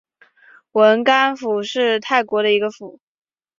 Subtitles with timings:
[0.71, 2.99] 汶干府是泰国的一个府。